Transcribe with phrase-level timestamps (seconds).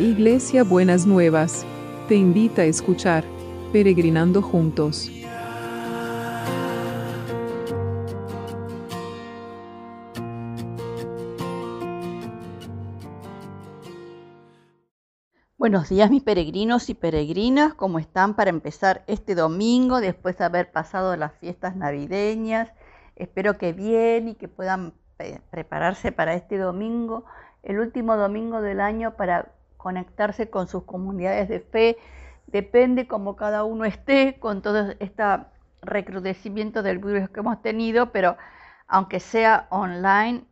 [0.00, 1.66] Iglesia Buenas Nuevas,
[2.08, 3.22] te invita a escuchar
[3.70, 5.10] Peregrinando Juntos.
[15.58, 20.72] Buenos días mis peregrinos y peregrinas, ¿cómo están para empezar este domingo después de haber
[20.72, 22.72] pasado las fiestas navideñas?
[23.16, 24.94] Espero que bien y que puedan
[25.50, 27.26] prepararse para este domingo,
[27.62, 31.96] el último domingo del año para conectarse con sus comunidades de fe.
[32.46, 35.22] Depende como cada uno esté con todo este
[35.82, 38.36] recrudecimiento del virus que hemos tenido, pero
[38.86, 40.44] aunque sea online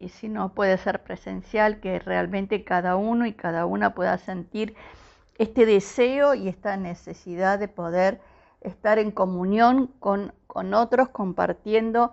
[0.00, 4.74] y si no puede ser presencial, que realmente cada uno y cada una pueda sentir
[5.38, 8.20] este deseo y esta necesidad de poder
[8.60, 12.12] estar en comunión con, con otros, compartiendo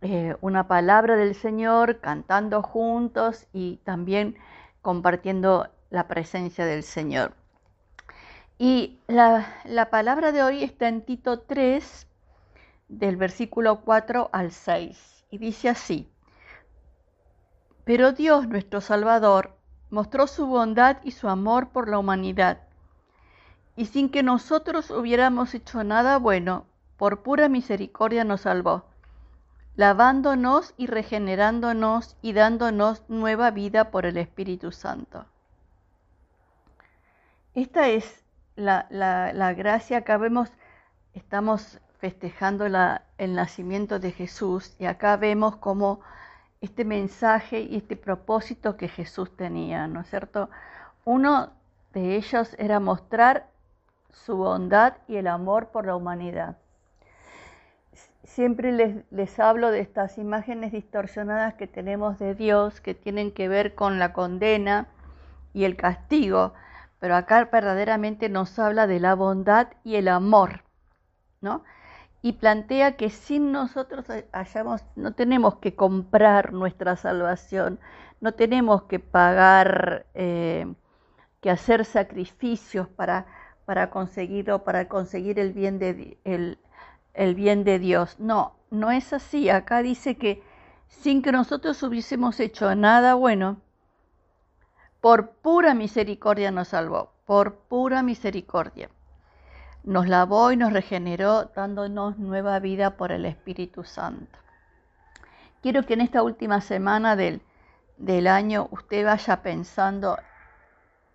[0.00, 4.36] eh, una palabra del Señor, cantando juntos y también
[4.84, 7.32] compartiendo la presencia del Señor.
[8.58, 12.06] Y la, la palabra de hoy está en Tito 3,
[12.88, 16.08] del versículo 4 al 6, y dice así,
[17.84, 19.56] pero Dios nuestro Salvador
[19.90, 22.58] mostró su bondad y su amor por la humanidad,
[23.76, 26.66] y sin que nosotros hubiéramos hecho nada bueno,
[26.98, 28.84] por pura misericordia nos salvó
[29.76, 35.26] lavándonos y regenerándonos y dándonos nueva vida por el Espíritu Santo.
[37.54, 38.24] Esta es
[38.56, 40.50] la, gracia, acá vemos,
[41.12, 46.00] estamos festejando el nacimiento de Jesús y acá vemos como
[46.60, 50.50] este mensaje y este propósito que Jesús tenía, ¿no es cierto?
[51.04, 51.50] Uno
[51.92, 53.48] de ellos era mostrar
[54.10, 56.56] su bondad y el amor por la humanidad
[58.34, 63.46] siempre les, les, hablo de estas imágenes distorsionadas que tenemos de Dios, que tienen que
[63.48, 64.88] ver con la condena
[65.52, 66.52] y el castigo,
[66.98, 70.64] pero acá verdaderamente nos habla de la bondad y el amor,
[71.40, 71.62] ¿no?
[72.22, 77.78] Y plantea que sin nosotros hayamos, no tenemos que comprar nuestra salvación,
[78.20, 80.66] no tenemos que pagar, eh,
[81.40, 83.26] que hacer sacrificios para,
[83.64, 86.58] para conseguirlo, para conseguir el bien de el,
[87.14, 88.16] el bien de Dios.
[88.18, 89.48] No, no es así.
[89.48, 90.42] Acá dice que
[90.88, 93.60] sin que nosotros hubiésemos hecho nada bueno,
[95.00, 98.90] por pura misericordia nos salvó, por pura misericordia.
[99.82, 104.38] Nos lavó y nos regeneró dándonos nueva vida por el Espíritu Santo.
[105.60, 107.42] Quiero que en esta última semana del,
[107.98, 110.18] del año usted vaya pensando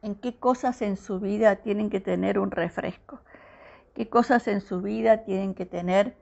[0.02, 3.22] en qué cosas en su vida tienen que tener un refresco
[3.94, 6.16] qué cosas en su vida tienen que tener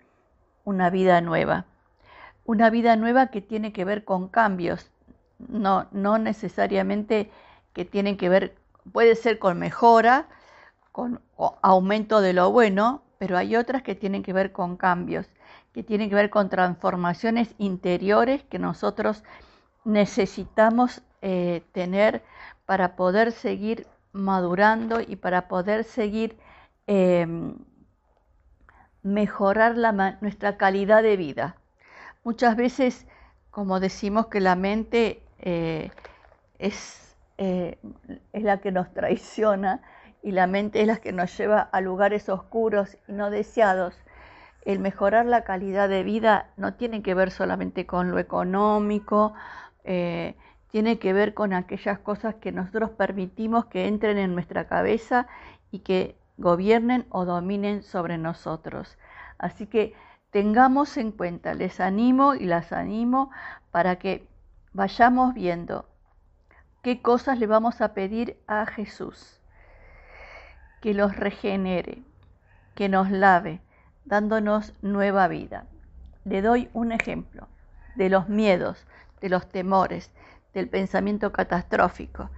[0.63, 1.65] una vida nueva.
[2.45, 4.91] Una vida nueva que tiene que ver con cambios,
[5.37, 7.29] no, no necesariamente
[7.73, 8.55] que tienen que ver,
[8.91, 10.27] puede ser con mejora,
[10.91, 11.21] con
[11.61, 15.27] aumento de lo bueno, pero hay otras que tienen que ver con cambios,
[15.73, 19.23] que tienen que ver con transformaciones interiores que nosotros
[19.83, 22.23] necesitamos eh, tener
[22.65, 26.37] para poder seguir madurando y para poder seguir
[26.87, 27.53] Em,
[29.03, 29.75] mejorar
[30.21, 31.55] nuestra calidad de vida.
[32.23, 33.07] Muchas veces,
[33.51, 35.91] como decimos que la mente eh,
[36.59, 37.77] es, eh,
[38.33, 39.81] es la que nos traiciona
[40.23, 43.95] y la mente es la que nos lleva a lugares oscuros y no deseados,
[44.65, 49.33] el mejorar la calidad de vida no tiene que ver solamente con lo económico,
[49.83, 50.35] eh,
[50.69, 55.27] tiene que ver con aquellas cosas que nosotros permitimos que entren en nuestra cabeza
[55.71, 58.97] y que gobiernen o dominen sobre nosotros.
[59.37, 59.93] Así que
[60.31, 63.31] tengamos en cuenta, les animo y las animo
[63.71, 64.27] para que
[64.73, 65.89] vayamos viendo
[66.81, 69.41] qué cosas le vamos a pedir a Jesús.
[70.81, 72.03] Que los regenere,
[72.75, 73.61] que nos lave,
[74.05, 75.65] dándonos nueva vida.
[76.23, 77.47] Le doy un ejemplo
[77.95, 78.85] de los miedos,
[79.21, 80.11] de los temores,
[80.53, 82.29] del pensamiento catastrófico.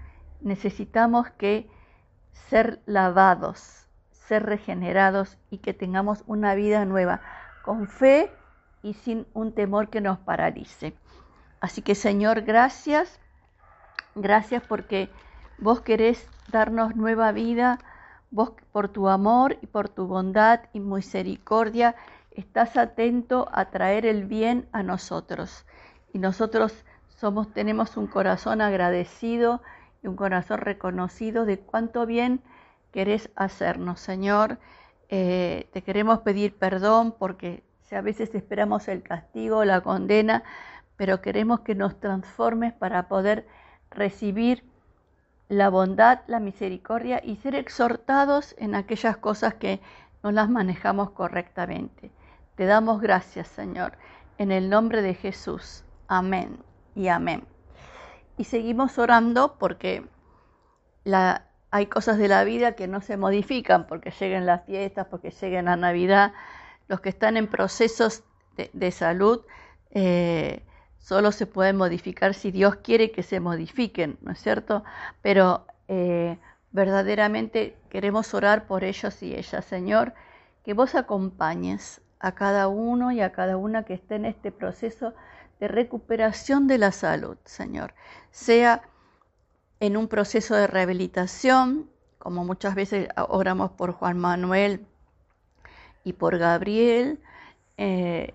[0.42, 1.70] Necesitamos que
[2.32, 3.79] ser lavados,
[4.30, 7.20] ser regenerados y que tengamos una vida nueva,
[7.64, 8.32] con fe
[8.84, 10.94] y sin un temor que nos paralice.
[11.60, 13.20] Así que Señor, gracias,
[14.14, 15.10] gracias porque
[15.58, 17.80] vos querés darnos nueva vida,
[18.30, 21.96] vos por tu amor y por tu bondad y misericordia
[22.30, 25.66] estás atento a traer el bien a nosotros.
[26.14, 29.64] Y nosotros somos, tenemos un corazón agradecido
[30.04, 32.44] y un corazón reconocido de cuánto bien
[32.92, 34.60] querés hacernos, Señor.
[35.10, 40.44] Eh, te queremos pedir perdón porque a veces esperamos el castigo, la condena,
[40.98, 43.48] pero queremos que nos transformes para poder
[43.90, 44.64] recibir
[45.48, 49.82] la bondad, la misericordia y ser exhortados en aquellas cosas que
[50.22, 52.12] no las manejamos correctamente.
[52.56, 53.94] Te damos gracias, Señor,
[54.38, 55.84] en el nombre de Jesús.
[56.08, 56.60] Amén
[56.94, 57.46] y amén.
[58.38, 60.06] Y seguimos orando porque
[61.04, 65.32] la, hay cosas de la vida que no se modifican porque lleguen las fiestas, porque
[65.32, 66.34] lleguen la Navidad.
[66.88, 68.24] Los que están en procesos
[68.74, 69.42] de, salud
[69.92, 70.64] eh,
[70.98, 74.84] solo se pueden modificar si Dios quiere que se modifiquen, ¿no es cierto?
[75.22, 76.38] Pero eh,
[76.72, 80.14] verdaderamente queremos orar por ellos y ellas, Señor,
[80.66, 85.14] que vos acompañes a cada uno y a cada una que esté en este proceso
[85.60, 87.94] de recuperación de la salud, Señor.
[88.32, 88.82] Sea
[89.80, 94.86] en un proceso de rehabilitación, como muchas veces oramos por Juan Manuel
[96.04, 97.20] y por Gabriel,
[97.78, 98.34] eh,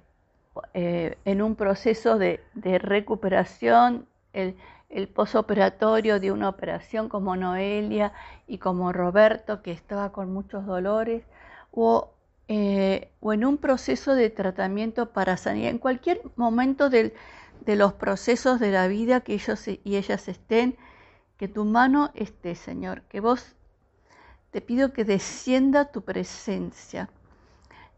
[0.73, 2.41] eh, en un proceso de,
[2.79, 4.57] recuperación, el,
[5.13, 8.13] posoperatorio de una operación como Noelia
[8.47, 11.25] y como Roberto, que estaba con muchos dolores,
[11.73, 12.13] o,
[12.49, 17.13] eh, o en un proceso de tratamiento para sanidad, en cualquier momento de
[17.67, 20.77] los procesos de la vida que ellos y ellas estén,
[21.45, 23.55] que tu mano esté, Señor, que vos
[24.51, 27.11] te pido que descienda tu presencia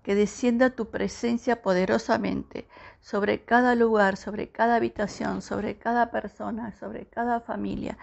[0.03, 2.67] que descienda tu presencia poderosamente
[3.01, 7.99] sobre cada lugar, sobre cada habitación, sobre cada persona, sobre cada familia,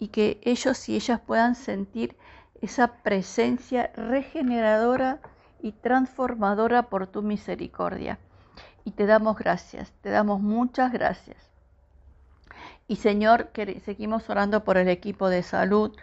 [0.00, 2.16] y que ellos y ellas puedan sentir
[2.60, 5.20] esa presencia regeneradora
[5.60, 8.18] y transformadora por tu misericordia.
[8.84, 11.49] Y te damos gracias, te damos muchas gracias.
[12.90, 15.96] Y Señor, que seguimos orando por el equipo de salud,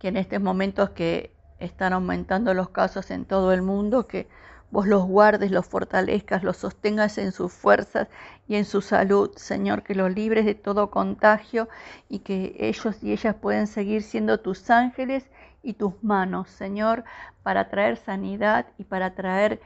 [0.00, 4.26] que en estos momentos que están aumentando los casos en todo el mundo, que
[4.72, 8.08] vos los guardes, los fortalezcas, los sostengas en sus fuerzas
[8.48, 11.68] y en su salud, Señor, que los libres de todo contagio
[12.08, 15.30] y que ellos y ellas pueden seguir siendo tus ángeles
[15.62, 17.04] y tus manos, Señor,
[17.44, 19.60] para traer sanidad y para traer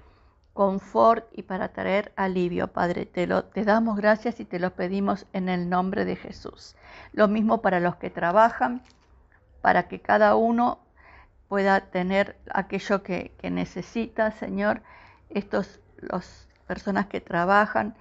[0.59, 3.07] confort y para traer alivio, Padre.
[3.07, 6.75] Te, lo, te damos gracias y te lo pedimos en el nombre de Jesús.
[7.13, 8.83] Lo mismo para los que trabajan,
[9.63, 10.81] para que cada uno
[11.47, 14.83] pueda tener aquello que, que necesita, Señor
[15.31, 17.95] estos, las personas que trabajan,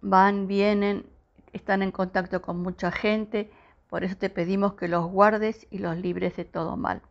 [0.00, 1.06] van, vienen,
[1.52, 3.52] están en contacto con mucha gente,
[3.88, 7.02] por eso te pedimos que los guardes y los libres de todo mal.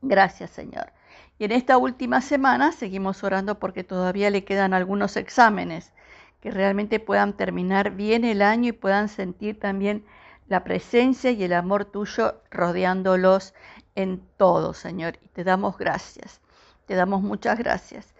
[0.00, 0.90] Gracias, Señor.
[1.38, 5.92] Y en esta última semana seguimos orando porque todavía le quedan algunos exámenes
[6.40, 10.04] que realmente puedan terminar bien el año y puedan sentir también
[10.46, 13.54] la presencia y el amor tuyo rodeándolos
[13.94, 15.18] en todo, Señor.
[15.22, 16.40] Y te damos gracias.
[16.86, 18.14] Te damos muchas gracias.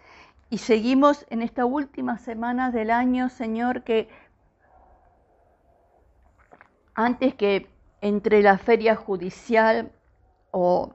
[0.49, 4.09] Y seguimos en esta última semana del año, Señor, que
[6.95, 7.69] antes que
[8.01, 9.91] entre la feria judicial
[10.51, 10.93] o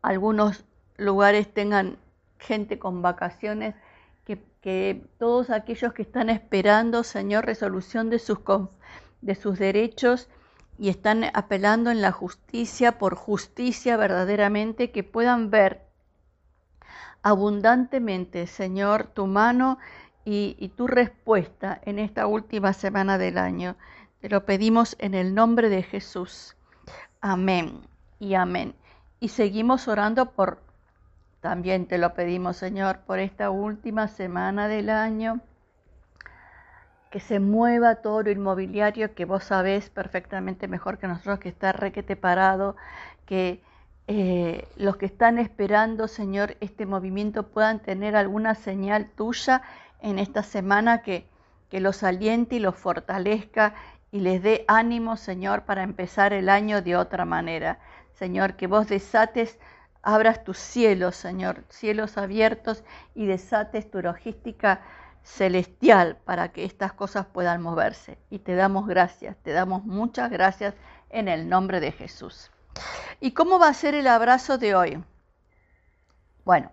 [0.00, 0.64] algunos
[0.96, 1.98] lugares tengan
[2.38, 3.74] gente con vacaciones,
[4.62, 8.38] que, todos aquellos que están esperando, Señor, resolución de sus,
[9.20, 10.28] de sus derechos
[10.78, 15.82] y están apelando en la justicia, por justicia verdaderamente, que puedan ver
[17.22, 19.78] abundantemente, Señor, tu mano
[20.24, 23.76] y, tu respuesta en esta última semana del año.
[24.20, 26.56] Te lo pedimos en el nombre de Jesús.
[27.20, 27.80] Amén
[28.20, 28.74] y amén.
[29.18, 30.62] Y seguimos orando por,
[31.42, 35.40] también te lo pedimos, Señor, por esta última semana del año.
[37.10, 41.72] Que se mueva todo lo inmobiliario que vos sabés perfectamente mejor que nosotros, que está
[41.72, 42.76] requete parado,
[43.26, 43.60] que
[44.06, 49.62] eh, los que están esperando, Señor, este movimiento puedan tener alguna señal tuya
[50.00, 51.26] en esta semana que,
[51.70, 53.74] que los aliente y los fortalezca
[54.12, 57.80] y les dé ánimo, Señor, para empezar el año de otra manera.
[58.14, 59.58] Señor, que vos desates,
[60.02, 62.82] abras tus cielos, Señor, cielos abiertos
[63.14, 64.82] y desates tu logística
[65.22, 68.18] celestial para que estas cosas puedan moverse.
[68.28, 70.74] Y te damos gracias, te damos muchas gracias
[71.10, 72.50] en el nombre de Jesús.
[73.20, 75.04] ¿Y cómo va a ser el abrazo de hoy?
[76.44, 76.72] Bueno,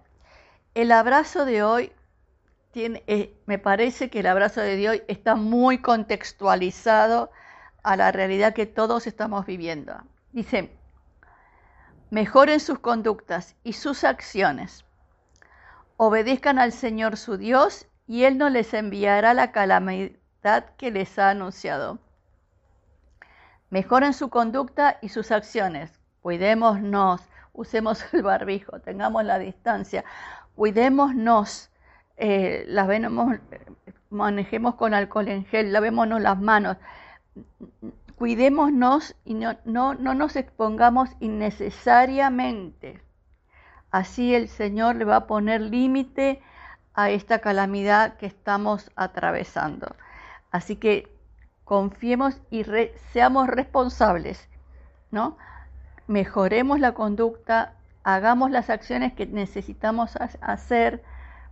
[0.74, 1.92] el abrazo de hoy
[2.74, 7.32] eh, me parece que el abrazo de hoy está muy contextualizado
[7.84, 9.94] a la realidad que todos estamos viviendo.
[10.32, 10.79] Dice,
[12.10, 14.86] mejoren sus conductas y sus acciones.
[15.98, 21.30] Obedezcan al Señor su Dios y Él no les enviará la calamidad que les ha
[21.30, 22.00] anunciado.
[23.70, 25.92] Mejoren su conducta y sus acciones.
[26.22, 27.22] Cuidémonos,
[27.54, 30.04] usemos el barbijo, tengamos la distancia,
[30.56, 31.70] cuidémonos,
[32.18, 32.66] eh,
[34.10, 36.78] manejemos con alcohol en gel, lavémonos las manos,
[38.20, 43.02] cuidémonos y no, no, no nos expongamos innecesariamente.
[43.92, 46.42] Así el Señor le va a poner límite
[46.94, 49.96] a esta calamidad que estamos atravesando.
[50.52, 51.08] Así que
[51.64, 52.66] confiemos y
[53.14, 54.50] seamos responsables,
[55.12, 55.38] ¿no?
[56.08, 61.04] Mejoremos la conducta, hagamos las acciones que necesitamos hacer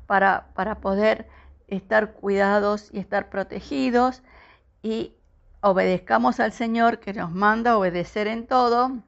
[0.06, 1.30] para, para poder
[1.68, 4.22] estar cuidados y estar protegidos
[4.82, 5.17] y
[5.70, 9.04] obedezcamos al Señor que nos manda obedecer en todo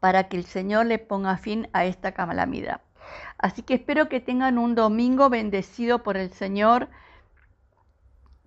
[0.00, 2.80] para que el Señor le ponga fin a esta calamidad.
[3.38, 6.88] Así que espero que tengan un domingo bendecido por el Señor,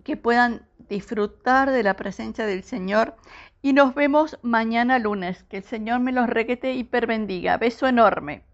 [0.04, 3.16] que puedan disfrutar de la presencia del Señor
[3.62, 5.44] y nos vemos mañana lunes.
[5.44, 7.56] Que el Señor me los requete y perbendiga.
[7.58, 8.44] Beso enorme.